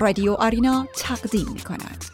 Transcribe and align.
رادیو 0.00 0.32
آرینا 0.32 0.86
تقدیم 0.96 1.48
می 1.52 1.60
کند. 1.60 2.04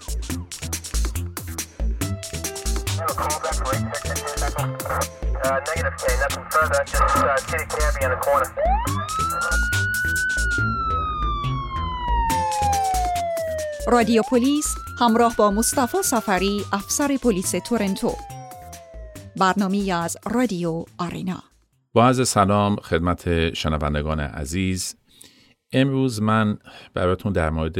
رادیو 13.86 14.22
پلیس 14.22 14.74
همراه 15.00 15.36
با 15.36 15.50
مصطفی 15.50 16.02
سفری 16.02 16.64
افسر 16.72 17.16
پلیس 17.22 17.50
تورنتو. 17.50 18.16
برنامه 19.36 19.92
از 19.92 20.16
رادیو 20.32 20.84
آرینا. 20.98 21.42
با 21.92 22.06
عرض 22.06 22.28
سلام 22.28 22.76
خدمت 22.76 23.54
شنوندگان 23.54 24.20
عزیز. 24.20 24.94
امروز 25.74 26.22
من 26.22 26.58
براتون 26.94 27.32
در 27.32 27.50
مورد 27.50 27.78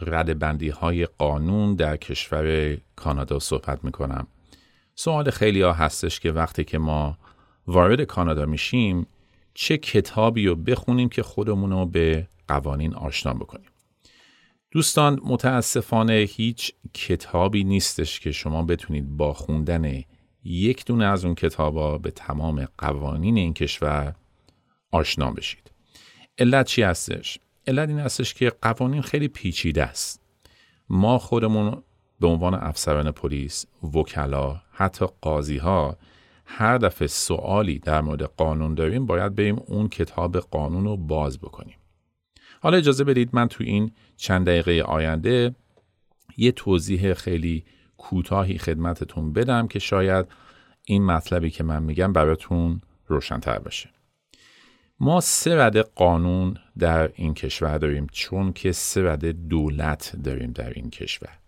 ردبندی 0.00 0.68
های 0.68 1.06
قانون 1.06 1.74
در 1.74 1.96
کشور 1.96 2.76
کانادا 2.96 3.38
صحبت 3.38 3.84
می‌کنم. 3.84 4.26
سوال 4.94 5.30
خیلی 5.30 5.62
ها 5.62 5.72
هستش 5.72 6.20
که 6.20 6.32
وقتی 6.32 6.64
که 6.64 6.78
ما 6.78 7.18
وارد 7.66 8.02
کانادا 8.02 8.46
میشیم 8.46 9.06
چه 9.54 9.78
کتابی 9.78 10.46
رو 10.46 10.54
بخونیم 10.54 11.08
که 11.08 11.22
خودمون 11.22 11.70
رو 11.70 11.86
به 11.86 12.28
قوانین 12.48 12.94
آشنا 12.94 13.34
بکنیم؟ 13.34 13.70
دوستان 14.70 15.20
متاسفانه 15.24 16.12
هیچ 16.12 16.72
کتابی 16.94 17.64
نیستش 17.64 18.20
که 18.20 18.32
شما 18.32 18.62
بتونید 18.62 19.16
با 19.16 19.32
خوندن 19.32 20.02
یک 20.44 20.84
دونه 20.84 21.04
از 21.04 21.24
اون 21.24 21.34
کتابا 21.34 21.98
به 21.98 22.10
تمام 22.10 22.68
قوانین 22.78 23.36
این 23.36 23.54
کشور 23.54 24.14
آشنا 24.92 25.30
بشید. 25.30 25.73
علت 26.38 26.66
چی 26.66 26.82
هستش؟ 26.82 27.38
علت 27.66 27.88
این 27.88 27.98
هستش 27.98 28.34
که 28.34 28.52
قوانین 28.62 29.02
خیلی 29.02 29.28
پیچیده 29.28 29.82
است 29.82 30.20
ما 30.88 31.18
خودمون 31.18 31.82
به 32.20 32.26
عنوان 32.26 32.54
افسران 32.54 33.10
پلیس، 33.10 33.66
وکلا، 33.94 34.62
حتی 34.72 35.06
قاضی 35.20 35.56
ها 35.56 35.96
هر 36.46 36.78
دفعه 36.78 37.08
سوالی 37.08 37.78
در 37.78 38.00
مورد 38.00 38.22
قانون 38.22 38.74
داریم 38.74 39.06
باید 39.06 39.34
بریم 39.34 39.58
اون 39.66 39.88
کتاب 39.88 40.36
قانون 40.36 40.84
رو 40.84 40.96
باز 40.96 41.38
بکنیم. 41.38 41.76
حالا 42.60 42.76
اجازه 42.76 43.04
بدید 43.04 43.30
من 43.32 43.48
تو 43.48 43.64
این 43.64 43.92
چند 44.16 44.46
دقیقه 44.46 44.82
آینده 44.82 45.54
یه 46.36 46.52
توضیح 46.52 47.14
خیلی 47.14 47.64
کوتاهی 47.96 48.58
خدمتتون 48.58 49.32
بدم 49.32 49.68
که 49.68 49.78
شاید 49.78 50.26
این 50.84 51.06
مطلبی 51.06 51.50
که 51.50 51.64
من 51.64 51.82
میگم 51.82 52.12
براتون 52.12 52.80
روشنتر 53.06 53.58
بشه. 53.58 53.93
ما 55.00 55.20
سه 55.20 55.56
رده 55.56 55.82
قانون 55.82 56.56
در 56.78 57.10
این 57.14 57.34
کشور 57.34 57.78
داریم 57.78 58.06
چون 58.12 58.52
که 58.52 58.72
سه 58.72 59.02
رده 59.02 59.32
دولت 59.32 60.16
داریم 60.24 60.52
در 60.52 60.70
این 60.70 60.90
کشور. 60.90 61.38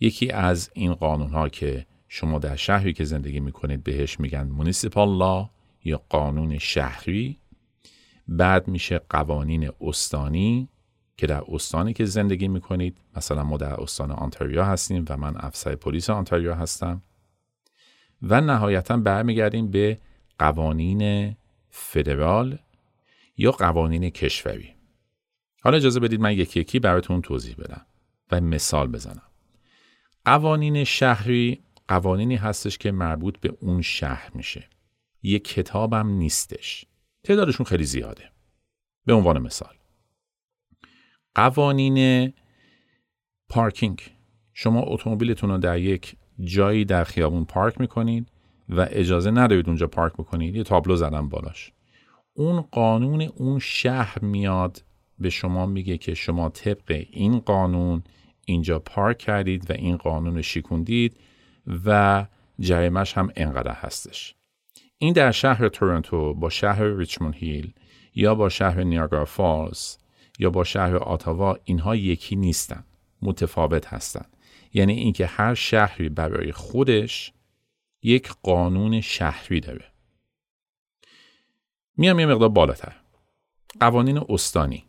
یکی 0.00 0.30
از 0.30 0.70
این 0.74 0.94
قانون 0.94 1.30
ها 1.30 1.48
که 1.48 1.86
شما 2.08 2.38
در 2.38 2.56
شهری 2.56 2.92
که 2.92 3.04
زندگی 3.04 3.40
می‌کنید 3.40 3.84
بهش 3.84 4.20
میگن 4.20 4.42
مونیسیپال 4.42 5.18
لا 5.18 5.50
یا 5.84 6.02
قانون 6.08 6.58
شهری 6.58 7.38
بعد 8.28 8.68
میشه 8.68 9.00
قوانین 9.10 9.70
استانی 9.80 10.68
که 11.16 11.26
در 11.26 11.42
استانی 11.48 11.92
که 11.92 12.04
زندگی 12.04 12.48
می‌کنید 12.48 12.98
مثلا 13.16 13.44
ما 13.44 13.56
در 13.56 13.80
استان 13.80 14.10
آنتاریا 14.10 14.64
هستیم 14.64 15.04
و 15.08 15.16
من 15.16 15.36
افسر 15.36 15.74
پلیس 15.74 16.10
آنتاریا 16.10 16.54
هستم 16.54 17.02
و 18.22 18.40
نهایتا 18.40 18.96
برمیگردیم 18.96 19.70
به 19.70 19.98
قوانین 20.38 21.34
فدرال 21.70 22.58
یا 23.36 23.50
قوانین 23.50 24.10
کشوری. 24.10 24.74
حالا 25.62 25.76
اجازه 25.76 26.00
بدید 26.00 26.20
من 26.20 26.32
یکی 26.32 26.60
یکی 26.60 26.78
براتون 26.78 27.22
توضیح 27.22 27.54
بدم 27.54 27.86
و 28.32 28.40
مثال 28.40 28.88
بزنم. 28.88 29.30
قوانین 30.24 30.84
شهری 30.84 31.62
قوانینی 31.88 32.36
هستش 32.36 32.78
که 32.78 32.92
مربوط 32.92 33.38
به 33.38 33.56
اون 33.60 33.82
شهر 33.82 34.30
میشه. 34.34 34.68
یک 35.22 35.44
کتابم 35.44 36.08
نیستش. 36.08 36.86
تعدادشون 37.24 37.66
خیلی 37.66 37.84
زیاده. 37.84 38.30
به 39.06 39.12
عنوان 39.12 39.42
مثال. 39.42 39.74
قوانین 41.34 42.32
پارکینگ. 43.48 44.02
شما 44.52 44.82
اتومبیلتون 44.82 45.50
رو 45.50 45.58
در 45.58 45.78
یک 45.78 46.16
جایی 46.40 46.84
در 46.84 47.04
خیابون 47.04 47.44
پارک 47.44 47.80
می‌کنید 47.80 48.32
و 48.68 48.86
اجازه 48.90 49.30
ندارید 49.30 49.66
اونجا 49.66 49.86
پارک 49.86 50.12
بکنید. 50.12 50.56
یه 50.56 50.62
تابلو 50.62 50.96
زدن 50.96 51.28
بالاش. 51.28 51.72
اون 52.38 52.60
قانون 52.60 53.22
اون 53.22 53.58
شهر 53.58 54.18
میاد 54.24 54.84
به 55.18 55.30
شما 55.30 55.66
میگه 55.66 55.98
که 55.98 56.14
شما 56.14 56.48
طبق 56.48 57.06
این 57.10 57.38
قانون 57.38 58.02
اینجا 58.44 58.78
پارک 58.78 59.18
کردید 59.18 59.70
و 59.70 59.72
این 59.72 59.96
قانون 59.96 60.42
شیکوندید 60.42 61.16
و 61.84 62.26
جریمش 62.60 63.18
هم 63.18 63.32
انقدر 63.36 63.72
هستش. 63.72 64.34
این 64.98 65.12
در 65.12 65.30
شهر 65.30 65.68
تورنتو 65.68 66.34
با 66.34 66.50
شهر 66.50 66.84
ریچموند 66.84 67.34
هیل 67.34 67.72
یا 68.14 68.34
با 68.34 68.48
شهر 68.48 68.82
نیاگارا 68.82 69.24
فالز 69.24 69.96
یا 70.38 70.50
با 70.50 70.64
شهر 70.64 70.96
آتاوا 70.96 71.56
اینها 71.64 71.96
یکی 71.96 72.36
نیستن 72.36 72.84
متفاوت 73.22 73.86
هستند 73.86 74.36
یعنی 74.72 74.92
اینکه 74.92 75.26
هر 75.26 75.54
شهری 75.54 76.08
برای 76.08 76.52
خودش 76.52 77.32
یک 78.02 78.30
قانون 78.42 79.00
شهری 79.00 79.60
داره. 79.60 79.95
میام 81.96 82.20
یه 82.20 82.26
مقدار 82.26 82.48
بالاتر. 82.48 82.92
قوانین 83.80 84.20
استانی. 84.28 84.84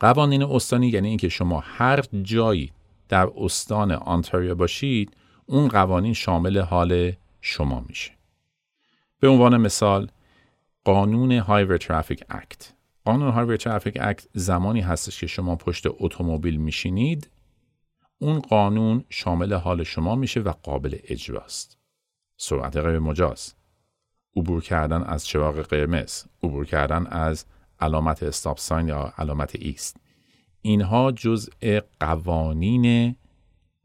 قوانین 0.00 0.42
استانی 0.42 0.88
یعنی 0.88 1.08
اینکه 1.08 1.28
شما 1.28 1.60
هر 1.60 2.00
جایی 2.22 2.72
در 3.08 3.28
استان 3.36 3.92
آنتاریو 3.92 4.54
باشید 4.54 5.16
اون 5.46 5.68
قوانین 5.68 6.12
شامل 6.12 6.58
حال 6.58 7.12
شما 7.40 7.84
میشه. 7.88 8.12
به 9.20 9.28
عنوان 9.28 9.56
مثال 9.56 10.08
قانون 10.84 11.32
Highway 11.32 11.76
Traffic 11.76 12.24
Act 12.28 12.72
قانون 13.04 13.30
Highway 13.30 13.56
Traffic 13.56 13.98
Act 14.00 14.28
زمانی 14.32 14.80
هستش 14.80 15.20
که 15.20 15.26
شما 15.26 15.56
پشت 15.56 15.86
اتومبیل 15.86 16.56
میشینید. 16.56 17.30
اون 18.18 18.40
قانون 18.40 19.04
شامل 19.10 19.52
حال 19.52 19.82
شما 19.82 20.14
میشه 20.14 20.40
و 20.40 20.52
قابل 20.62 20.98
اجراست. 21.04 21.78
سرعت 22.36 22.76
غیر 22.76 22.98
مجاز. 22.98 23.54
عبور 24.36 24.62
کردن 24.62 25.02
از 25.02 25.26
چراغ 25.26 25.60
قرمز 25.60 26.24
عبور 26.42 26.66
کردن 26.66 27.06
از 27.06 27.44
علامت 27.80 28.22
stop 28.22 28.58
sign 28.58 28.88
یا 28.88 29.12
علامت 29.18 29.56
ایست. 29.56 29.96
اینها 30.62 31.12
جزء 31.12 31.80
قوانین 32.00 33.16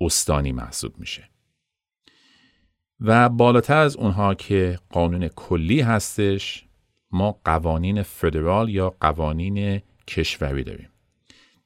استانی 0.02 0.52
محسوب 0.52 1.00
میشه. 1.00 1.30
و 3.00 3.30
بالاتر 3.30 3.78
از 3.78 3.96
اونها 3.96 4.34
که 4.34 4.80
قانون 4.90 5.28
کلی 5.28 5.82
هستش 5.82 6.66
ما 7.12 7.40
قوانین 7.46 8.04
فدرال 8.04 8.70
یا 8.70 8.96
قوانین 9.00 9.82
کشوری 10.08 10.64
داریم. 10.64 10.90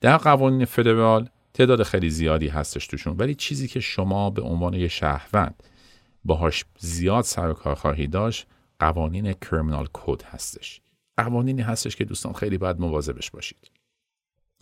در 0.02 0.18
قوانین 0.18 0.66
فدرال 0.66 1.30
تعداد 1.54 1.84
خیلی 1.84 2.10
زیادی 2.10 2.48
هستش 2.48 2.88
توشون 2.88 3.16
ولی 3.18 3.36
چیزی 3.36 3.68
که 3.68 3.80
شما 3.80 4.30
به 4.30 4.42
عنوان 4.42 4.74
یه 4.74 4.88
شهروند 4.88 5.64
باهاش 6.26 6.66
زیاد 6.78 7.24
سر 7.24 7.50
و 7.50 7.54
کار 7.54 7.76
خواهی 7.76 8.08
داشت 8.08 8.48
قوانین 8.82 9.34
کرمینال 9.34 9.86
کود 9.86 10.24
هستش. 10.24 10.82
قوانینی 11.18 11.62
هستش 11.62 11.96
که 11.96 12.06
دوستان 12.06 12.34
خیلی 12.34 12.58
باید 12.58 12.80
مواظبش 12.80 13.32
باشید. 13.32 13.72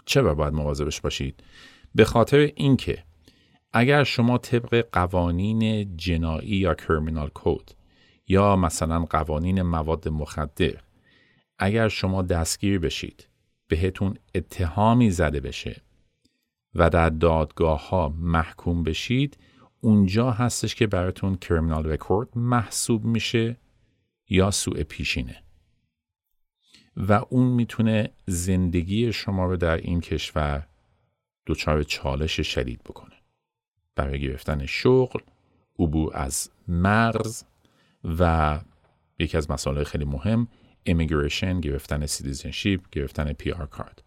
چرا 0.06 0.35
باید 0.35 0.53
مواظبش 0.53 1.02
باشید؟ 1.02 1.44
به 1.96 2.06
خاطر 2.06 2.38
اینکه 2.56 3.03
اگر 3.74 4.03
شما 4.03 4.38
طبق 4.38 4.88
قوانین 4.91 5.97
جنایی 5.97 6.50
یا 6.50 6.74
کرمینال 6.74 7.30
کود 7.30 7.72
یا 8.28 8.56
مثلا 8.56 9.06
قوانین 9.06 9.62
مواد 9.62 10.07
مخدر 10.07 10.81
اگر 11.60 11.88
شما 11.88 12.22
دستگیر 12.22 12.80
بشید 12.80 13.27
بهتون 13.68 14.18
اتهامی 14.36 15.12
زده 15.12 15.39
بشه 15.39 15.81
و 16.75 16.89
در 16.89 17.10
دادگاه 17.10 17.89
ها 17.89 18.13
محکوم 18.18 18.83
بشید 18.83 19.38
اونجا 19.81 20.31
هستش 20.31 20.75
که 20.75 20.88
براتون 20.88 21.36
کرمینال 21.36 21.86
رکورد 21.86 22.38
محسوب 22.38 23.06
میشه. 23.06 23.57
یا 24.30 24.52
سوء 24.52 24.84
پیشینه. 24.84 25.44
و 26.96 27.14
اون 27.30 27.48
می‌تونه 27.48 28.10
زندگی 28.28 29.14
شما 29.14 29.46
رو 29.46 29.58
در 29.58 29.78
این 29.78 30.02
کشور 30.02 30.68
دچار 31.48 31.84
چالش 31.84 32.42
شدید 32.42 32.84
بکنه. 32.84 33.16
برای 33.96 34.22
گرفتن 34.22 34.66
شغل 34.66 35.20
عبور 35.80 36.12
از 36.18 36.50
مرز 36.68 37.44
و 38.20 38.60
یکی 39.20 39.38
از 39.38 39.52
مسائل 39.52 39.84
خیلی 39.84 40.06
مهم 40.06 40.48
immigration 40.86 41.60
گرفتن 41.60 42.06
citizenship 42.06 42.90
گرفتن 42.92 43.34
PR 43.34 43.66
card 43.66 44.04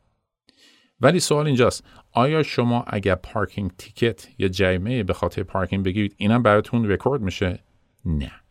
ولی 1.00 1.20
سوال 1.20 1.46
اینجاست 1.46 1.84
آیا 2.12 2.42
شما 2.42 2.84
اگر 2.86 3.14
parking 3.14 3.70
ticket 3.78 4.28
یا 4.38 4.48
جریمه 4.48 5.02
به 5.02 5.12
خاطر 5.12 5.42
پارکینگ 5.42 5.84
بگیرید 5.84 6.14
اینم 6.16 6.42
براتون 6.42 6.90
رکورد 6.90 7.22
میشه؟ 7.22 7.58
نه. 8.04 8.41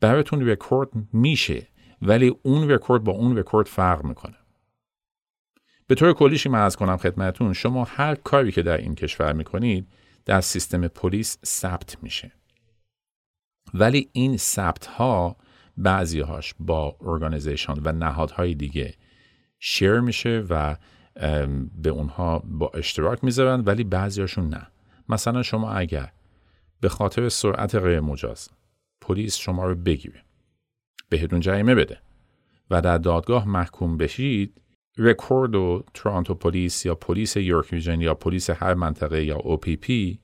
براتون 0.00 0.48
رکورد 0.48 0.88
میشه 1.12 1.66
ولی 2.02 2.36
اون 2.42 2.70
رکورد 2.70 3.04
با 3.04 3.12
اون 3.12 3.38
رکورد 3.38 3.66
فرق 3.66 4.04
می‌کنه. 4.04 4.36
به 5.86 5.94
طور 5.94 6.12
کلیش 6.12 6.48
من 6.48 6.60
عرض 6.60 6.76
کنم 6.76 6.96
خدمتون 6.96 7.52
شما 7.52 7.84
هر 7.84 8.14
کاری 8.14 8.52
که 8.52 8.62
در 8.62 8.76
این 8.76 8.94
کشور 8.94 9.32
می‌کنید 9.32 9.88
در 10.24 10.40
سیستم 10.40 10.88
پلیس 10.88 11.38
ثبت 11.44 12.02
میشه. 12.02 12.32
ولی 13.74 14.08
این 14.12 14.36
ثبت 14.36 14.86
ها 14.86 15.36
بعضی 15.76 16.20
هاش 16.20 16.54
با 16.60 16.96
organization 17.00 17.74
و 17.84 17.92
نهادهای 17.92 18.54
دیگه 18.54 18.94
share 19.58 20.00
میشه 20.00 20.44
و 20.48 20.76
به 21.82 21.90
اونها 21.90 22.38
به 22.38 22.70
اشتراک 22.74 23.24
می‌ذارن 23.24 23.60
ولی 23.60 23.84
بعضی 23.84 24.20
هاشون 24.20 24.48
نه. 24.48 24.66
مثلا 25.08 25.42
شما 25.42 25.72
اگر 25.72 26.12
به 26.80 26.88
خاطر 26.88 27.28
سرعت 27.28 27.74
غیر 27.74 28.00
مجاز 28.00 28.48
پلیس 29.00 29.36
شما 29.36 29.66
رو 29.66 29.74
بگیره. 29.74 30.24
بهتون 31.08 31.40
جریمه 31.40 31.74
بده 31.74 31.98
و 32.70 32.80
در 32.80 32.98
دادگاه 32.98 33.48
محکوم 33.48 33.96
بشید 33.96 34.60
رکورد 34.98 35.54
و 35.54 35.84
Toronto 35.94 36.34
Police 36.34 36.86
یا 36.86 36.94
پلیس 36.94 37.36
یورک 37.36 37.72
یا 37.86 38.14
پلیس 38.14 38.50
هر 38.50 38.74
منطقه 38.74 39.24
یا 39.24 39.38
OPP 39.38 40.16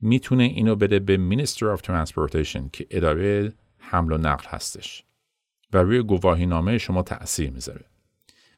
می‌تونه 0.00 0.44
اینو 0.44 0.76
بده 0.76 0.98
به 0.98 1.16
Minister 1.30 1.78
of 1.78 1.80
Transportation 1.80 2.70
که 2.72 2.86
اداره 2.90 3.52
حمل 3.78 4.12
و 4.12 4.18
نقل 4.18 4.44
هستش 4.48 5.04
و 5.72 5.78
روی 5.78 6.02
گواهی 6.02 6.46
نامه 6.46 6.78
شما 6.78 7.02
تأثیر 7.02 7.50
می‌ذاره. 7.50 7.84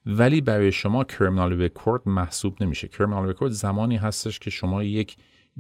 ولی 0.07 0.41
برای 0.41 0.73
شما 0.73 1.05
criminal 1.05 1.63
record 1.63 2.09
محسوب 2.09 2.63
نمیشه. 2.63 2.89
criminal 2.89 3.29
record 3.29 3.53
زمانی 3.53 3.97
هستش 3.97 4.39
که 4.39 4.51
شما 4.51 4.83
یک 4.83 5.17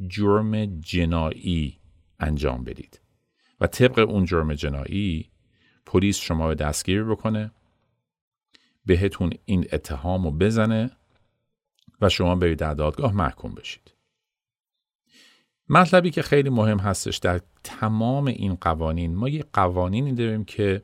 جرم 0.08 0.80
جنایی 0.80 1.78
انجام 2.20 2.64
بدید. 2.64 3.00
و 3.60 3.66
طبق 3.66 3.98
اون 3.98 4.24
جرم 4.24 4.54
جنایی 4.54 5.30
پلیس 5.86 6.18
شما 6.18 6.48
رو 6.48 6.54
دستگیر 6.54 7.04
بکنه 7.04 7.50
بهتون 8.86 9.32
این 9.44 9.66
اتهام 9.72 10.24
رو 10.24 10.30
بزنه 10.30 10.90
و 12.00 12.08
شما 12.08 12.34
برید 12.34 12.58
در 12.58 12.74
دادگاه 12.74 13.12
محکوم 13.12 13.54
بشید. 13.54 13.94
مطلبی 15.68 16.10
که 16.10 16.22
خیلی 16.22 16.50
مهم 16.50 16.78
هستش 16.78 17.16
در 17.16 17.40
تمام 17.64 18.26
این 18.26 18.54
قوانین 18.54 19.14
ما 19.14 19.28
یه 19.28 19.44
قوانینی 19.52 20.12
داریم 20.12 20.44
که 20.44 20.82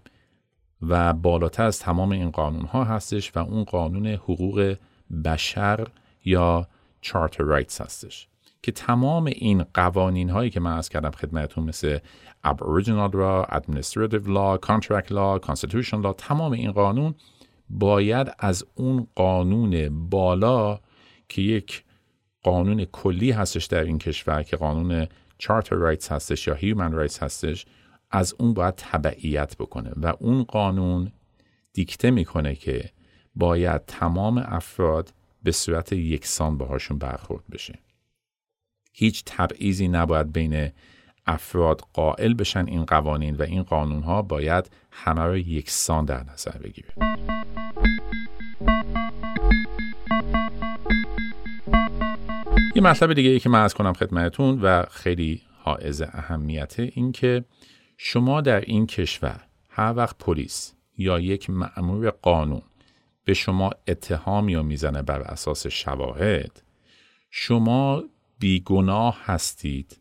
و 0.82 1.12
بالاتر 1.12 1.64
از 1.64 1.78
تمام 1.78 2.12
این 2.12 2.30
قانون 2.30 2.64
ها 2.64 2.84
هستش 2.84 3.36
و 3.36 3.38
اون 3.38 3.64
قانون 3.64 4.06
حقوق 4.06 4.76
بشر 5.24 5.88
یا 6.24 6.68
Charter 7.00 7.44
Rights 7.44 7.80
هستش. 7.80 8.28
که 8.62 8.72
تمام 8.72 9.26
این 9.26 9.64
قوانین 9.74 10.30
هایی 10.30 10.50
که 10.50 10.60
من 10.60 10.76
عرض 10.76 10.88
کردم 10.88 11.10
خدمتون 11.10 11.64
مثل 11.64 11.98
Aboriginal 12.46 13.12
Law, 13.12 13.50
Administrative 13.50 14.26
Law, 14.26 14.58
Contract 14.66 15.08
Law, 15.08 15.40
Constitution 15.46 16.04
Law 16.04 16.14
تمام 16.18 16.52
این 16.52 16.72
قانون 16.72 17.14
باید 17.70 18.32
از 18.38 18.64
اون 18.74 19.06
قانون 19.14 20.08
بالا 20.10 20.80
که 21.28 21.42
یک 21.42 21.84
قانون 22.42 22.84
کلی 22.84 23.30
هستش 23.30 23.64
در 23.64 23.84
این 23.84 23.98
کشور 23.98 24.42
که 24.42 24.56
قانون 24.56 25.06
Charter 25.38 25.76
Rights 25.76 26.12
هستش 26.12 26.46
یا 26.46 26.54
human 26.54 26.92
rights 26.92 27.22
هستش 27.22 27.66
از 28.10 28.34
اون 28.38 28.54
باید 28.54 28.74
تبعیت 28.76 29.56
بکنه. 29.56 29.90
و 29.96 30.12
اون 30.20 30.44
قانون 30.44 31.12
دیکته 31.72 32.10
می‌کنه 32.10 32.54
که 32.54 32.90
باید 33.34 33.84
تمام 33.86 34.38
افراد 34.38 35.14
به 35.42 35.52
صورت 35.52 35.92
یکسان 35.92 36.58
باهاشون 36.58 36.98
برخورد 36.98 37.44
بشه. 37.52 37.78
هیچ 39.00 39.22
تبعیضی 39.26 39.88
نباید 39.88 40.32
بین 40.32 40.70
افراد 41.26 41.80
قائل 41.92 42.34
بشن 42.34 42.66
این 42.66 42.84
قوانین 42.84 43.36
و 43.36 43.42
این 43.42 43.62
قانون 43.62 44.02
ها 44.02 44.22
باید 44.22 44.70
همه 44.90 45.22
رو 45.22 45.38
یکسان 45.38 46.04
در 46.04 46.24
نظر 46.32 46.50
بگیره. 46.50 46.88
یه 52.76 52.82
مطلب 52.82 53.12
دیگه 53.12 53.30
ای 53.30 53.40
که 53.40 53.48
من 53.48 53.62
از 53.62 53.74
کنم 53.74 53.92
خدمتون 53.92 54.60
و 54.60 54.84
خیلی 54.90 55.42
حائز 55.58 56.02
اهمیته 56.02 56.92
این 56.94 57.12
که 57.12 57.44
شما 57.96 58.40
در 58.40 58.60
این 58.60 58.86
کشور 58.86 59.40
هر 59.68 59.94
وقت 59.96 60.18
پلیس 60.18 60.74
یا 60.98 61.20
یک 61.20 61.50
مأمور 61.50 62.10
قانون 62.10 62.62
به 63.24 63.34
شما 63.34 63.70
اتهام 63.88 64.48
یا 64.48 64.62
می‌زنه 64.62 65.02
بر 65.02 65.20
اساس 65.20 65.66
شواهد 65.66 66.62
شما 67.30 68.02
بیگناه 68.40 69.20
هستید 69.24 70.00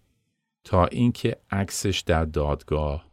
تا 0.63 0.85
اینکه 0.85 1.37
عکسش 1.51 2.03
در 2.05 2.25
دادگاه 2.25 3.05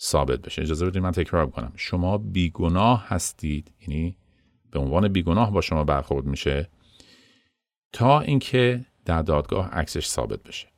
ثابت 0.00 0.42
بشه. 0.42 0.62
اجازه 0.62 0.86
بدید 0.86 1.02
من 1.02 1.10
تکرار 1.10 1.50
کنم. 1.50 1.72
شما 1.76 2.18
بیگناه 2.18 3.08
هستید 3.08 3.72
یعنی 3.80 4.16
به 4.70 4.78
عنوان 4.78 5.08
بیگناه 5.08 5.52
با 5.52 5.60
شما 5.60 5.84
برخورد 5.84 6.26
میشه 6.26 6.68
تا 7.92 8.20
اینکه 8.20 8.86
در 9.04 9.22
دادگاه 9.22 9.68
عکسش 9.68 10.06
ثابت 10.06 10.42
بشه. 10.42 10.68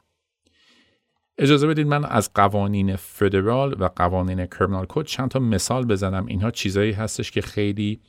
اجازه 1.38 1.66
بدید 1.66 1.86
من 1.86 2.04
از 2.04 2.30
قوانین 2.34 2.96
فدرال 2.96 3.82
و 3.82 3.88
قوانین 3.96 4.46
criminal 4.46 4.86
code 4.88 5.04
چند 5.04 5.28
تا 5.28 5.38
مثال 5.38 5.84
بزنم. 5.84 6.26
اینها 6.26 6.50
چیزایی 6.50 6.92
هستش 6.92 7.30
که 7.30 7.40
خیلی 7.40 8.00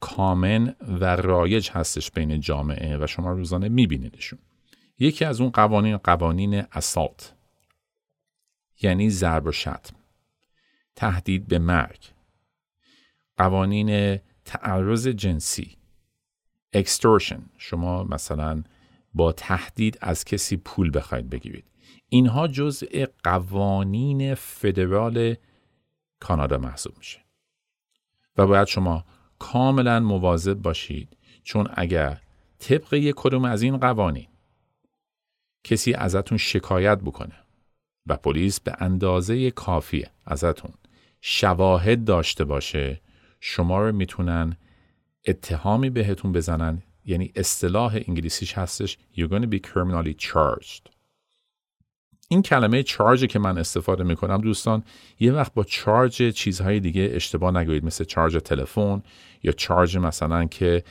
common 0.00 0.74
و 1.00 1.16
رایج 1.16 1.70
هستش 1.70 2.10
بین 2.10 2.40
جامعه 2.40 2.98
و 2.98 3.06
شما 3.06 3.32
روزانه 3.32 3.68
میبینیدشون. 3.68 4.38
یکی 5.00 5.24
از 5.24 5.40
اون 5.40 5.50
قوانین 5.50 5.96
قوانین 5.96 6.54
assault 6.72 7.34
یعنی 8.82 9.10
ضرب 9.10 9.46
و 9.46 9.52
شتم 9.52 9.96
تهدید 10.96 11.48
به 11.48 11.58
مرگ. 11.58 12.04
قوانین 13.36 14.20
تعرض 14.44 15.08
جنسی 15.08 15.76
extortion 16.72 17.42
شما 17.58 18.04
مثلا 18.04 18.62
با 19.14 19.32
تهدید 19.32 19.98
از 20.00 20.24
کسی 20.24 20.56
پول 20.56 20.90
بخواید 20.94 21.30
بگیرید. 21.30 21.64
اینها 22.08 22.48
جزء 22.48 23.06
قوانین 23.24 24.34
فدرال 24.34 25.34
کانادا 26.20 26.58
محسوب 26.58 26.98
میشه. 26.98 27.20
و 28.36 28.46
باید 28.46 28.66
شما 28.66 29.04
کاملا 29.38 30.00
مواظب 30.00 30.54
باشید 30.54 31.16
چون 31.42 31.68
اگر 31.74 32.20
طبق 32.58 32.94
یک 32.94 33.14
کدوم 33.18 33.44
از 33.44 33.62
این 33.62 33.76
قوانین 33.76 34.29
کسی 35.64 35.94
ازتون 35.94 36.38
شکایت 36.38 36.98
بکنه. 36.98 37.34
و 38.06 38.16
پلیس 38.16 38.60
به 38.60 38.76
اندازه 38.78 39.50
کافی 39.50 40.06
ازتون 40.26 40.72
شواهد 41.20 42.04
داشته 42.04 42.44
باشه. 42.44 43.00
شما 43.40 43.80
رو 43.80 43.92
می‌تونن 43.92 44.56
اتهامی 45.26 45.90
بهتون 45.90 46.32
بزنن. 46.32 46.82
یعنی 47.04 47.32
اصطلاح 47.36 48.00
انگلیسیش 48.08 48.58
هستش. 48.58 48.98
You're 49.16 49.28
going 49.28 49.42
to 49.42 49.46
be 49.46 49.60
criminally 49.68 50.26
charged. 50.26 50.90
این 52.28 52.42
کلمه 52.42 52.82
چارج 52.82 53.26
که 53.26 53.38
من 53.38 53.58
استفاده 53.58 54.04
می‌کنم 54.04 54.40
دوستان 54.40 54.82
یه 55.20 55.32
وقت 55.32 55.54
با 55.54 55.64
چارج 55.64 56.30
چیزهای 56.30 56.80
دیگه 56.80 57.10
اشتباه 57.12 57.56
نگویید. 57.56 57.84
مثل 57.84 58.04
چارج 58.04 58.36
تلفن 58.36 59.02
یا 59.42 59.52
چارج 59.52 59.96
مثلا 59.96 60.44
که 60.44 60.84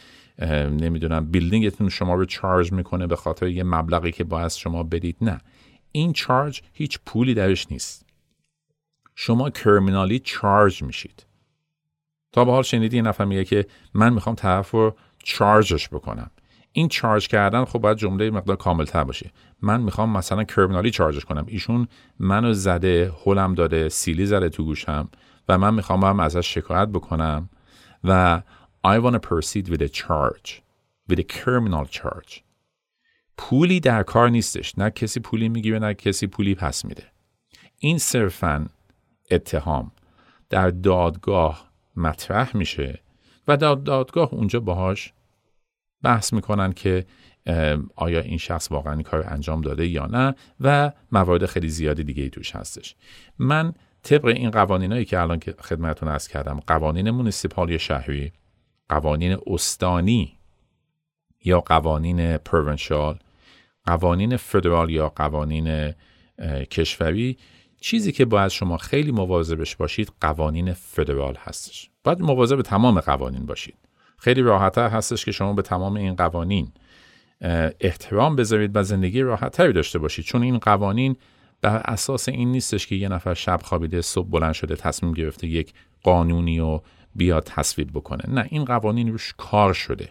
نمی‌دونم 0.47 1.25
بیلدینگتون 1.25 1.89
شما 1.89 2.15
رو 2.15 2.25
چارج 2.25 2.71
می‌کنه 2.71 3.07
به 3.07 3.15
خاطر 3.15 3.47
یه 3.47 3.63
مبلغی 3.63 4.11
که 4.11 4.23
باید 4.23 4.51
شما 4.51 4.83
بدید. 4.83 5.17
نه. 5.21 5.41
این 5.91 6.13
چارج 6.13 6.61
هیچ 6.73 6.99
پولی 7.05 7.33
درش 7.33 7.71
نیست. 7.71 8.05
شما 9.15 9.49
کرمینالی 9.49 10.19
چارج 10.19 10.83
میشید. 10.83 11.25
تا 12.31 12.45
به 12.45 12.51
حال 12.51 12.63
شنیدی 12.63 12.95
یه 12.97 13.01
نفر 13.01 13.25
میگه 13.25 13.45
که 13.45 13.65
من 13.93 14.13
می‌خوام 14.13 14.35
طرف 14.35 14.71
رو 14.71 14.95
چارجش 15.23 15.89
بکنم. 15.89 16.31
این 16.71 16.87
چارج 16.87 17.27
کردن 17.27 17.65
خب 17.65 17.79
باید 17.79 17.97
جمله 17.97 18.31
مقدار 18.31 18.55
کامل 18.55 18.85
تر 18.85 19.03
باشه. 19.03 19.31
من 19.61 19.81
می‌خوام 19.81 20.17
مثلا 20.17 20.43
کرمینالی 20.43 20.91
چارجش 20.91 21.25
کنم. 21.25 21.45
ایشون 21.47 21.87
منو 22.19 22.53
زده 22.53 23.11
هولم 23.25 23.53
داده 23.53 23.89
سیلی 23.89 24.25
زده 24.25 24.49
تو 24.49 24.63
گوشم 24.63 25.09
و 25.47 25.57
من 25.57 25.73
می‌خوام 25.73 26.03
هم 26.03 26.19
ازش 26.19 26.53
شکایت 26.53 26.87
بکنم 26.87 27.49
و 28.03 28.41
I 28.83 28.99
want 28.99 29.13
to 29.13 29.19
proceed 29.19 29.67
with 29.69 29.81
a 29.81 29.89
charge 29.89 30.61
with 31.07 31.19
a 31.19 31.23
criminal 31.23 31.85
charge. 31.85 32.43
پولی 33.37 33.79
در 33.79 34.03
کار 34.03 34.29
نیستش 34.29 34.77
نه 34.77 34.89
کسی 34.89 35.19
پولی 35.19 35.49
می‌گیره 35.49 35.79
نه 35.79 35.93
کسی 35.93 36.27
پولی 36.27 36.55
پس 36.55 36.85
میده. 36.85 37.03
این 37.77 37.97
صرفا 37.97 38.67
اتهام 39.31 39.91
در 40.49 40.69
دادگاه 40.69 41.71
مطرح 41.95 42.57
میشه 42.57 42.99
و 43.47 43.57
در 43.57 43.75
دادگاه 43.75 44.33
اونجا 44.33 44.59
باهاش 44.59 45.13
بحث 46.03 46.33
می‌کنن 46.33 46.73
که 46.73 47.05
آیا 47.95 48.19
این 48.19 48.37
شخص 48.37 48.71
واقعا 48.71 48.93
این 48.93 49.03
کار 49.03 49.23
انجام 49.27 49.61
داده 49.61 49.87
یا 49.87 50.05
نه 50.05 50.35
و 50.59 50.91
موارد 51.11 51.45
خیلی 51.45 51.69
زیادی 51.69 52.03
دیگه 52.03 52.23
ای 52.23 52.29
توش 52.29 52.55
هستش. 52.55 52.95
من 53.39 53.73
طبق 54.03 54.25
این 54.25 54.51
قوانینایی 54.51 55.05
که 55.05 55.19
الان 55.19 55.39
که 55.39 55.55
خدمتتون 55.59 56.09
از 56.09 56.27
کردم 56.27 56.59
قوانین 56.67 57.09
مونسیپالی 57.09 57.79
شهری 57.79 58.31
قوانین 58.89 59.37
استانی 59.47 60.37
یا 61.43 61.61
قوانین 61.61 62.37
پروینشال 62.37 63.19
قوانین 63.85 64.37
فدرال 64.37 64.89
یا 64.89 65.09
قوانین 65.09 65.93
کشوری 66.71 67.37
چیزی 67.81 68.11
که 68.11 68.25
باید 68.25 68.47
شما 68.47 68.77
خیلی 68.77 69.11
مواظبش 69.11 69.75
باشید 69.75 70.11
قوانین 70.21 70.73
فدرال 70.73 71.35
هستش. 71.39 71.89
باید 72.03 72.21
مواظب 72.21 72.61
تمام 72.61 72.99
قوانین 72.99 73.45
باشید. 73.45 73.75
خیلی 74.17 74.41
راحتتر 74.41 74.89
هستش 74.89 75.25
که 75.25 75.31
شما 75.31 75.53
به 75.53 75.61
تمام 75.61 75.95
این 75.95 76.15
قوانین 76.15 76.71
احترام 77.79 78.35
بذارید 78.35 78.71
و 78.73 78.83
زندگی 78.83 79.21
راحتتری 79.21 79.73
داشته 79.73 79.99
باشید. 79.99 80.25
چون 80.25 80.43
این 80.43 80.57
قوانین 80.57 81.15
بر 81.61 81.77
اساس 81.77 82.29
این 82.29 82.51
نیستش 82.51 82.87
که 82.87 82.95
یه 82.95 83.09
نفر 83.09 83.33
شب 83.33 83.59
خوابیده 83.63 84.01
صبح 84.01 84.29
بلند 84.29 84.53
شده 84.53 84.75
تصمیم 84.75 85.13
گرفته 85.13 85.47
یک 85.47 85.73
قانونی 86.03 86.59
رو 86.59 86.83
بیاد 87.15 87.43
تصویب 87.43 87.91
بکنه. 87.93 88.23
نه 88.27 88.47
این 88.49 88.65
قوانین 88.65 89.11
روش 89.11 89.33
کار 89.37 89.73
شده. 89.73 90.09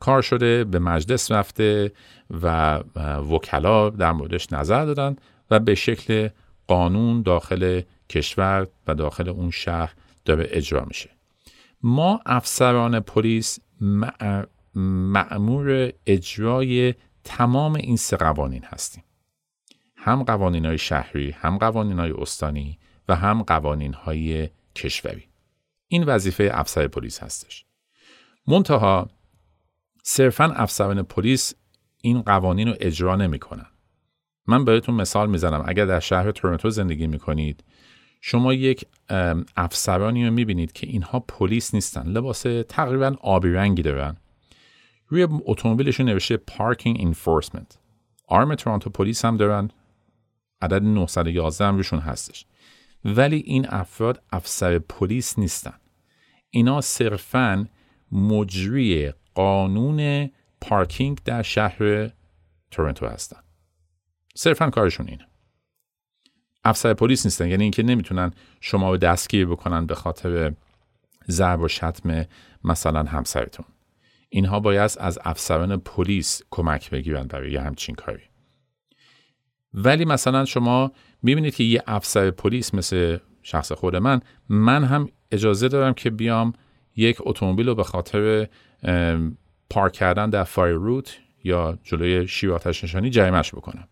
کار 0.00 0.22
شده 0.22 0.64
به 0.64 0.78
مجلس 0.78 1.32
رفته 1.32 1.92
و 2.30 2.76
وکلا 3.18 3.90
در 3.90 4.12
موردش 4.12 4.52
نظر 4.52 4.84
دادن 4.84 5.16
و 5.50 5.58
به 5.58 5.74
شکل 5.74 6.28
قانون 6.66 7.22
داخل 7.22 7.82
کشور 8.10 8.66
و 8.86 8.94
داخل 8.94 9.28
اون 9.28 9.50
شهر 9.50 9.94
داره 10.24 10.46
اجرا 10.50 10.84
میشه. 10.84 11.10
ما 11.82 12.20
افسران 12.26 13.00
پلیس 13.00 13.58
معمور 14.74 15.92
اجرای 16.06 16.94
تمام 17.24 17.74
این 17.74 17.96
سه 17.96 18.16
قوانین 18.16 18.64
هستیم. 18.64 19.04
هم 19.96 20.22
قوانین 20.22 20.66
های 20.66 20.78
شهری 20.78 21.30
هم 21.30 21.58
قوانین 21.58 21.98
های 21.98 22.12
استانی 22.12 22.78
و 23.08 23.16
هم 23.16 23.42
قوانین 23.42 23.94
های 23.94 24.48
کشوری. 24.76 25.29
این 25.92 26.04
وظیفه 26.04 26.50
افسر 26.52 26.88
پلیس 26.88 27.22
هستش. 27.22 27.64
منتها 28.46 29.10
صرفا 30.02 30.44
افسران 30.44 31.02
پلیس 31.02 31.54
این 32.02 32.22
قوانین 32.22 32.68
رو 32.68 32.74
اجرا 32.80 33.16
نمی‌کنن. 33.16 33.66
من 34.46 34.64
بهتون 34.64 34.94
مثال 34.94 35.30
می‌زنم. 35.30 35.64
اگر 35.66 35.86
در 35.86 36.00
شهر 36.00 36.30
تورنتو 36.30 36.70
زندگی 36.70 37.06
می‌کنید 37.06 37.64
شما 38.20 38.54
یک 38.54 38.84
افسرانی 39.56 40.26
رو 40.26 40.32
می‌بینید 40.32 40.72
که 40.72 40.86
اینها 40.86 41.20
پلیس 41.20 41.74
نیستن. 41.74 42.06
لباس 42.06 42.42
تقریبا 42.68 43.16
آبی 43.20 43.52
رنگی 43.52 43.82
دارن. 43.82 44.16
روی 45.08 45.26
اتومبیلشون 45.30 46.06
نوشته 46.06 46.36
پارکینگ 46.36 46.96
انفورسمنت 47.00 47.78
آرم 48.26 48.54
تورنتو 48.54 48.90
پلیس 48.90 49.24
هم 49.24 49.36
دارن. 49.36 49.70
عدد 50.62 50.82
911 50.82 51.64
هم 51.64 51.76
روشون 51.76 51.98
هستش. 51.98 52.46
ولی 53.04 53.36
این 53.36 53.66
افراد 53.68 54.22
افسر 54.32 54.78
پلیس 54.78 55.38
نیستن. 55.38 55.79
اینا 56.50 56.80
صرفا 56.80 57.68
مجری 58.12 59.12
قانون 59.34 60.30
پارکینگ 60.60 61.20
در 61.24 61.42
شهر 61.42 62.10
تورنتو 62.70 63.06
هستن. 63.06 63.40
صرفا 64.34 64.70
کارشون 64.70 65.08
اینه. 65.08 65.26
افسر 66.64 66.94
پلیس 66.94 67.26
نیستن 67.26 67.48
یعنی 67.48 67.62
اینکه 67.62 67.82
نمی‌تونن 67.82 68.32
شما 68.60 68.90
رو 68.90 68.96
دستگیر 68.96 69.46
بکنن 69.46 69.86
به 69.86 69.94
خاطر 69.94 70.52
ضرب 71.30 71.60
و 71.60 71.68
شتم 71.68 72.24
مثلا 72.64 73.02
همسرتون. 73.02 73.66
اینها 74.28 74.60
باید 74.60 74.96
از 75.00 75.18
افسران 75.24 75.76
پلیس 75.76 76.42
کمک 76.50 76.90
بگیرن 76.90 77.26
برای 77.26 77.52
یه 77.52 77.60
همچین 77.60 77.94
کاری. 77.94 78.22
ولی 79.74 80.04
مثلا 80.04 80.44
شما 80.44 80.92
می‌بینید 81.22 81.54
که 81.54 81.64
یه 81.64 81.82
افسر 81.86 82.30
پلیس 82.30 82.74
مثل 82.74 83.18
شخص 83.42 83.72
خود 83.72 83.96
من 83.96 84.20
من 84.48 84.84
هم 84.84 85.08
اجازه 85.32 85.68
دارم 85.68 85.94
که 85.94 86.10
بیام 86.10 86.52
یک 86.96 87.16
اتومبیل 87.20 87.68
رو 87.68 87.74
به 87.74 87.84
خاطر 87.84 88.48
پارک 89.70 89.92
کردن 89.92 90.30
در 90.30 90.44
fire 90.44 90.74
route 90.74 91.18
یا 91.44 91.78
جلوی 91.84 92.28
شیر 92.28 92.52
آتش 92.52 92.84
نشانی 92.84 93.10
جریمش 93.10 93.54
بکنم. 93.54 93.88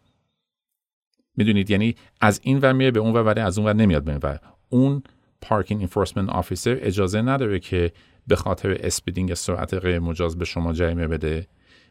می‌دونید؟ 1.37 1.71
یعنی 1.71 1.95
از 2.21 2.41
این 2.43 2.59
ور 2.59 2.73
میره 2.73 2.91
به 2.91 3.01
اون 3.01 3.13
ور 3.13 3.23
ولی 3.23 3.41
از 3.41 3.59
اون 3.59 3.67
ور 3.67 3.73
نمیاد 3.73 4.05
به 4.05 4.13
این 4.13 4.39
اون 4.69 5.03
parking 5.41 5.81
enforcement 5.81 6.29
officer 6.29 6.79
اجازه 6.81 7.23
نداره 7.23 7.59
که 7.59 7.93
به 8.27 8.37
خاطر 8.37 8.77
speeding 8.81 9.35
سرعت 9.35 9.75
غیر 9.75 9.99
مجاز 9.99 10.39
به 10.39 10.45
شما 10.45 10.73
جریمه 10.73 11.07
بده. 11.07 11.47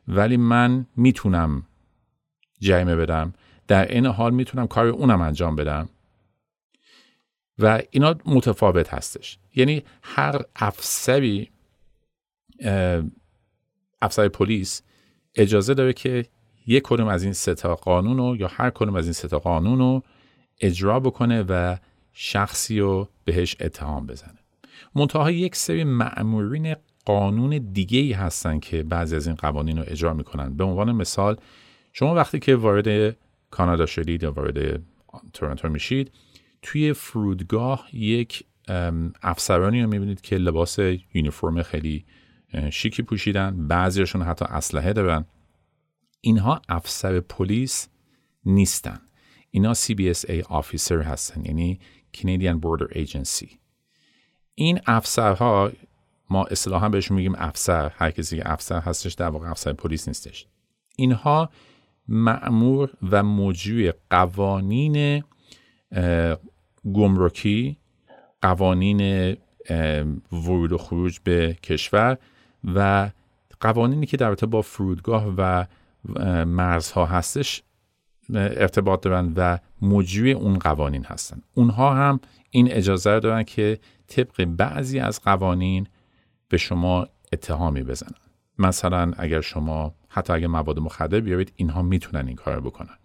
ولی 0.07 0.37
من 0.37 0.85
می‌تونم 0.95 1.63
جریمه 2.59 2.95
بدم. 2.95 3.33
در 3.67 3.91
این 3.91 4.05
حال 4.05 4.33
می‌تونم 4.33 4.67
کار 4.67 4.87
اونم 4.87 5.21
انجام 5.21 5.55
بدم. 5.55 5.89
و 7.59 7.81
اینا 7.91 8.15
متفاوت 8.25 8.93
هستش. 8.93 9.37
یعنی 9.55 9.83
هر 10.03 10.41
افسری 10.55 11.49
افسر 14.01 14.27
پلیس 14.27 14.81
اجازه 15.35 15.73
داره 15.73 15.93
که 15.93 16.25
یک 16.67 16.83
کدوم 16.83 17.07
از 17.07 17.23
این 17.23 17.33
ستا 17.33 17.75
قانون 17.75 18.17
رو 18.17 18.35
یا 18.35 18.47
هر 18.47 18.69
کدوم 18.69 18.95
از 18.95 19.05
این 19.05 19.13
ستا 19.13 19.39
قانون 19.39 19.79
رو 19.79 20.03
اجرا 20.61 20.99
بکنه 20.99 21.43
و 21.49 21.77
شخصی 22.13 22.79
رو 22.79 23.09
بهش 23.25 23.55
اتهام 23.59 24.07
بزنه. 24.07 24.39
منتها 24.95 25.31
یک 25.31 25.55
سری 25.55 25.83
معمورین 25.83 26.75
قانون 27.05 27.57
دیگه 27.73 27.99
ای 27.99 28.11
هستن 28.11 28.59
که 28.59 28.83
بعضی 28.83 29.15
از 29.15 29.27
این 29.27 29.35
قوانین 29.35 29.77
رو 29.77 29.83
اجرا 29.87 30.13
می‌کنن. 30.13 30.57
به 30.57 30.63
عنوان 30.63 30.91
مثال 30.91 31.37
شما 31.93 32.15
وقتی 32.15 32.39
که 32.39 32.55
وارد 32.55 33.17
کانادا 33.51 33.85
شدید 33.85 34.23
یا 34.23 34.31
وارد 34.31 34.81
تورنتو 35.33 35.69
میشید 35.69 36.11
توی 36.61 36.93
فرودگاه 36.93 37.87
یک 37.93 38.43
افسرانی 39.23 39.81
رو 39.81 39.89
می‌بینید 39.89 40.21
که 40.21 40.37
لباس 40.37 40.79
یونیفرم 41.13 41.63
خیلی 41.63 42.05
شیکی 42.71 43.03
پوشیدن 43.03 43.67
بعضیشون 43.67 44.21
حتی 44.21 44.45
اسلحه 44.45 44.93
دارن. 44.93 45.25
اینها 46.21 46.61
افسر 46.69 47.19
پلیس 47.19 47.89
نیستن. 48.45 48.99
اینا 49.51 49.73
CBSA 49.73 50.43
آفیسر 50.49 51.01
هستن 51.01 51.45
یعنی 51.45 51.79
Canadian 52.17 52.59
Border 52.61 52.93
Agency. 52.93 53.47
این 54.55 54.79
افسرها 54.85 55.71
ما 56.29 56.45
اصطلاحا 56.45 56.89
بهشون 56.89 57.17
میگیم 57.17 57.35
افسر 57.37 57.91
هر 57.95 58.11
کسی 58.11 58.37
که 58.37 58.51
افسر 58.51 58.79
هستش 58.79 59.13
در 59.13 59.29
واقع 59.29 59.49
افسر 59.49 59.73
پلیس 59.73 60.07
نیستش. 60.07 60.47
اینها 60.95 61.49
معمور 62.07 62.89
و 63.11 63.23
مجری 63.23 63.93
قوانین 64.09 65.23
گمرکی 66.93 67.77
قوانین 68.41 69.31
ورود 70.31 70.71
و 70.71 70.77
خروج 70.77 71.19
به 71.23 71.53
کشور 71.63 72.17
و 72.75 73.09
قوانینی 73.59 74.05
که 74.05 74.17
در 74.17 74.35
با 74.35 74.61
فرودگاه 74.61 75.33
و 75.37 75.65
مرزها 76.45 77.05
هستش 77.05 77.63
ارتباط 78.33 79.01
دارن 79.01 79.33
و 79.35 79.59
مجری 79.81 80.31
اون 80.31 80.59
قوانین 80.59 81.03
هستن. 81.05 81.41
اونها 81.53 81.93
هم 81.93 82.19
این 82.49 82.71
اجازه 82.71 83.19
دارن 83.19 83.43
که 83.43 83.79
طبق 84.07 84.45
بعضی 84.45 84.99
از 84.99 85.21
قوانین 85.21 85.87
به 86.49 86.57
شما 86.57 87.07
اتهامی 87.33 87.83
بزنن. 87.83 88.15
مثلا 88.59 89.13
اگر 89.17 89.41
شما 89.41 89.95
حتی 90.09 90.33
اگر 90.33 90.47
مواد 90.47 90.79
مخدر 90.79 91.19
بیارید 91.19 91.53
اینها 91.55 91.81
می‌تونن 91.81 92.27
این 92.27 92.35
کار 92.35 92.59
بکنن. 92.59 92.97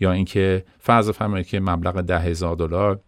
یا 0.00 0.12
اینکه 0.12 0.64
فرض 0.78 1.10
فرمایید 1.10 1.46
که 1.46 1.60
مبلغ 1.60 2.00
ده 2.00 2.18
هزار 2.18 2.56
دلار 2.56 3.00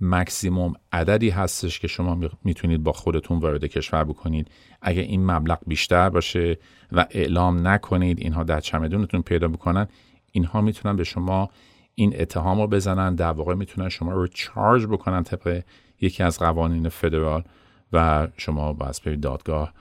مکسیموم 0.00 0.74
عددی 0.92 1.30
هستش 1.30 1.80
که 1.80 1.88
شما 1.88 2.20
می‌تونید 2.44 2.82
با 2.82 2.92
خودتون 2.92 3.38
وارد 3.38 3.64
کشور 3.64 4.04
بکنید. 4.04 4.50
اگر 4.82 5.02
این 5.02 5.30
مبلغ 5.30 5.58
بیشتر 5.66 6.08
باشه 6.08 6.58
و 6.92 7.06
اعلام 7.10 7.68
نکنید 7.68 8.18
اینها 8.18 8.42
در 8.42 8.60
چمدونتون 8.60 9.22
پیدا 9.22 9.48
بکنن 9.48 9.88
اینها 10.32 10.60
می‌تونن 10.60 10.96
به 10.96 11.04
شما 11.04 11.50
این 11.94 12.20
اتهام 12.20 12.60
رو 12.60 12.66
بزنن. 12.66 13.14
در 13.14 13.32
واقع 13.32 13.54
می‌تونن 13.54 13.88
شما 13.88 14.12
رو 14.12 14.26
charge 14.26 14.86
بکنن 14.86 15.22
طبق 15.22 15.62
یکی 16.00 16.22
از 16.22 16.38
قوانین 16.38 16.88
فدرال 16.88 17.44
و 17.92 18.28
شما 18.36 18.72
باز 18.72 19.00
برید 19.00 19.20
دادگاه 19.20 19.72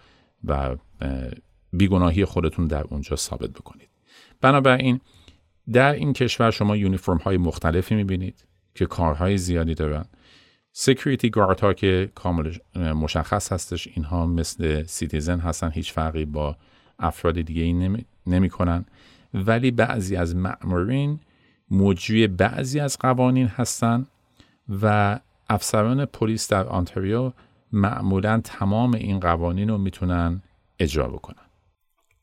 و 0.43 0.75
بیگناهی 1.73 2.25
خودتون 2.25 2.67
در 2.67 2.83
اونجا 2.83 3.15
ثابت 3.15 3.49
بکنید. 3.49 3.89
بنابراین 4.41 4.99
در 5.73 5.93
این 5.93 6.13
کشور 6.13 6.51
شما 6.51 6.77
uniform 6.77 7.17
های 7.17 7.37
مختلفی 7.37 7.95
می‌بینید 7.95 8.45
که 8.75 8.85
کارهای 8.85 9.37
زیادی 9.37 9.73
دارن 9.73 10.05
security 10.71 11.29
guard 11.29 11.59
ها 11.59 11.73
که 11.73 12.11
کامل 12.15 12.53
مشخص 12.75 13.51
هستش 13.51 13.87
اینها 13.87 14.25
مثل 14.25 14.83
citizen 14.83 15.39
هستن 15.39 15.71
هیچ 15.71 15.93
فرقی 15.93 16.25
با 16.25 16.57
افراد 16.99 17.41
دیگه 17.41 17.61
ای 17.61 17.73
نمی, 17.73 18.05
نمی 18.27 18.49
کنن. 18.49 18.85
ولی 19.33 19.71
بعضی 19.71 20.15
از 20.15 20.35
معمورین 20.35 21.19
مجری 21.71 22.27
بعضی 22.27 22.79
از 22.79 22.97
قوانین 22.99 23.47
هستن 23.47 24.05
و 24.81 25.19
افسران 25.49 26.05
پلیس 26.05 26.47
در 26.47 26.67
آنتاریو 26.67 27.31
معمولا 27.71 28.41
تمام 28.43 28.93
این 28.93 29.19
قوانین 29.19 29.69
رو 29.69 29.77
می‌تونن 29.77 30.41
اجرا 30.79 31.07
بکنن 31.07 31.45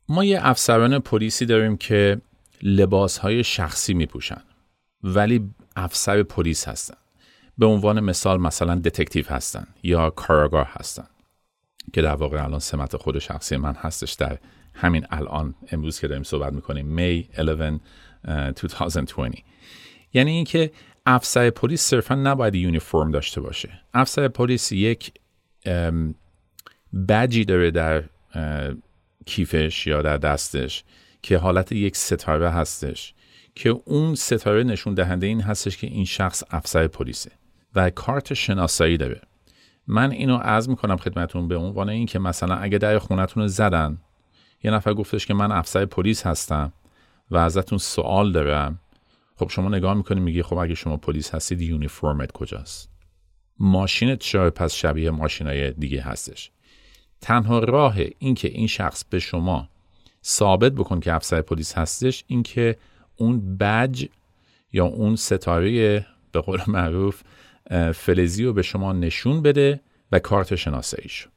ما 0.08 0.24
یه 0.24 0.38
افسران 0.42 0.98
پلیسی 0.98 1.46
داریم 1.46 1.76
که 1.76 2.20
لباس 2.62 3.18
های 3.18 3.44
شخصی 3.44 3.94
میپوشن 3.94 4.42
ولی 5.02 5.50
افسر 5.76 6.22
پلیس 6.22 6.68
هستن. 6.68 6.94
به 7.58 7.66
عنوان 7.66 8.00
مثال 8.00 8.40
مثلا 8.40 8.74
دتکتیو 8.74 9.24
هستن 9.28 9.66
یا 9.82 10.10
کاراگاه 10.10 10.68
هستن 10.72 11.06
که 11.92 12.02
در 12.02 12.14
واقع 12.14 12.44
الان 12.44 12.60
سمت 12.60 12.96
خود 12.96 13.18
شخصی 13.18 13.56
من 13.56 13.74
هستش 13.74 14.12
در 14.12 14.38
همین 14.74 15.06
الان. 15.10 15.54
امروز 15.72 16.00
که 16.00 16.08
داریم 16.08 16.22
صحبت 16.22 16.52
می‌کنیم 16.52 16.86
می 16.86 17.28
11 17.38 17.80
2020 18.24 19.18
یعنی 20.14 20.30
اینکه 20.30 20.70
افسر 21.06 21.50
پلیس 21.50 21.82
صرفا 21.82 22.14
نباید 22.14 22.54
یونیفرم 22.54 23.10
داشته 23.10 23.40
باشه. 23.40 23.80
افسر 23.94 24.28
پلیس 24.28 24.72
یک 24.72 25.12
بجی 27.08 27.44
داره 27.44 27.70
در 27.70 28.04
کیفش 29.26 29.86
یا 29.86 30.02
در 30.02 30.16
دستش. 30.16 30.84
که 31.22 31.38
حالت 31.38 31.72
یک 31.72 31.96
ستاره 31.96 32.50
هستش 32.50 33.14
که 33.54 33.80
اون 33.84 34.14
ستاره 34.14 34.62
نشون 34.62 34.94
دهنده 34.94 35.26
این 35.26 35.40
هستش 35.40 35.76
که 35.76 35.86
این 35.86 36.04
شخص 36.04 36.42
افسر 36.50 36.86
پلیسه 36.86 37.30
و 37.74 37.90
کارت 37.90 38.34
شناسایی 38.34 38.96
داره. 38.96 39.20
من 39.86 40.10
اینو 40.10 40.36
عرض 40.36 40.68
می‌کنم 40.68 40.96
خدمتون 40.96 41.48
به 41.48 41.56
عنوان 41.56 41.88
این 41.88 42.06
که 42.06 42.18
مثلا 42.18 42.54
اگه 42.54 42.78
در 42.78 42.98
خونتون 42.98 43.42
رو 43.42 43.48
زدن 43.48 43.98
یه 44.64 44.70
نفر 44.70 44.94
گفتش 44.94 45.26
که 45.26 45.34
من 45.34 45.52
افسر 45.52 45.84
پلیس 45.84 46.26
هستم 46.26 46.72
و 47.30 47.36
ازتون 47.36 47.78
سوال 47.78 48.32
دارم 48.32 48.78
خب 49.36 49.48
شما 49.48 49.68
نگاه 49.68 49.94
می‌کنی 49.94 50.20
میگی 50.20 50.42
خب 50.42 50.56
اگه 50.56 50.74
شما 50.74 50.96
پلیس 50.96 51.34
هستید 51.34 51.60
یونیفرمت 51.60 52.32
کجاست؟ 52.32 52.88
ماشینت 53.58 54.18
چرا 54.18 54.50
پس 54.50 54.74
شبیه 54.74 55.10
ماشینای 55.10 55.72
دیگه 55.72 56.02
هستش؟ 56.02 56.50
تنها 57.20 57.58
راه 57.58 57.96
این 58.18 58.34
که 58.34 58.48
این 58.48 58.66
شخص 58.66 59.04
به 59.04 59.18
شما 59.18 59.68
ثابت 60.24 60.72
بکن 60.72 61.00
که 61.00 61.12
افسر 61.12 61.42
پلیس 61.42 61.78
هستش 61.78 62.24
این 62.26 62.42
که 62.42 62.76
اون 63.16 63.56
بج 63.56 64.06
یا 64.72 64.86
اون 64.86 65.16
ستاره 65.16 66.06
به 66.32 66.40
قول 66.40 66.60
معروف 66.66 67.22
فلزی 67.94 68.44
رو 68.44 68.52
به 68.52 68.62
شما 68.62 68.92
نشون 68.92 69.42
بده 69.42 69.80
و 70.12 70.18
کارت 70.18 70.54
شناساییشو 70.54 71.30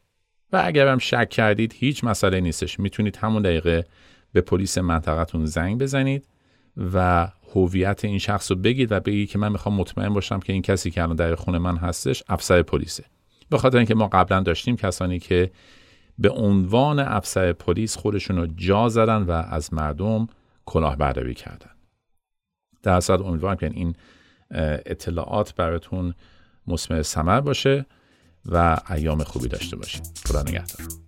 و 0.51 0.61
اگر 0.65 0.87
هم 0.87 0.97
شک 0.97 1.29
کردید 1.29 1.73
هیچ 1.77 2.03
مسئله 2.03 2.39
نیستش. 2.39 2.79
می‌تونید 2.79 3.15
همون 3.15 3.41
دقیقه 3.41 3.85
به 4.33 4.41
پلیس 4.41 4.77
منطقتون 4.77 5.45
زنگ 5.45 5.77
بزنید 5.77 6.27
و 6.93 7.27
هویت 7.55 8.05
این 8.05 8.17
شخص 8.17 8.51
رو 8.51 8.57
بگید 8.57 8.91
و 8.91 8.99
بگید 8.99 9.29
که 9.29 9.37
من 9.37 9.51
می‌خوام 9.51 9.75
مطمئن 9.75 10.13
باشم 10.13 10.39
که 10.39 10.53
این 10.53 10.61
کسی 10.61 10.91
که 10.91 11.03
الان 11.03 11.15
در 11.15 11.35
خونه 11.35 11.57
من 11.57 11.77
هستش 11.77 12.23
افسر 12.27 12.61
پلیسه. 12.61 13.03
به 13.49 13.57
خاطر 13.57 13.77
اینکه 13.77 13.95
ما 13.95 14.07
قبلا 14.07 14.39
داشتیم 14.39 14.75
کسانی 14.75 15.19
که 15.19 15.51
به 16.17 16.29
عنوان 16.29 16.99
افسر 16.99 17.53
پلیس 17.53 17.97
خودشون 17.97 18.37
رو 18.37 18.47
جا 18.47 18.89
زدن 18.89 19.21
و 19.21 19.31
از 19.31 19.73
مردم 19.73 20.27
کلاهبرداری 20.65 21.33
کردن. 21.33 21.71
در 22.83 22.91
اصل 22.91 23.23
امیدوارم 23.23 23.55
که 23.55 23.65
این 23.65 23.95
اطلاعات 24.85 25.55
براتون 25.55 26.13
مسمر 26.67 27.01
ثمر 27.01 27.41
باشه 27.41 27.85
و 28.45 28.77
ایام 28.89 29.23
خوبی 29.23 29.47
داشته 29.47 29.75
باشید 29.75 30.19
خدا 30.27 30.41
نگهدار. 30.41 31.04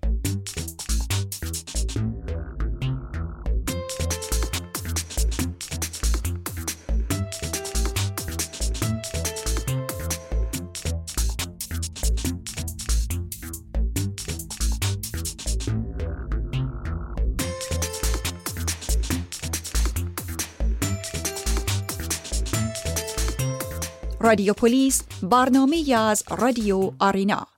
رادیو 24.27 24.53
پلیس 24.53 25.03
برنامه 25.23 25.93
از 25.93 26.23
رادیو 26.29 26.91
آرینا. 26.99 27.56